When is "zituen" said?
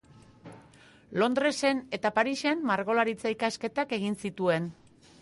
4.27-4.71